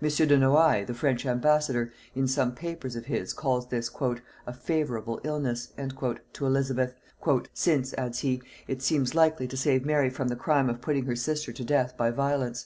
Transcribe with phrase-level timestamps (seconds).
[0.00, 3.90] Monsieur de Noailles, the French ambassador, in some papers of his, calls this
[4.46, 5.72] "a favorable illness"
[6.32, 6.94] to Elizabeth,
[7.52, 11.16] "since," adds he, "it seems likely to save Mary from the crime of putting her
[11.16, 12.62] sister to death by violence."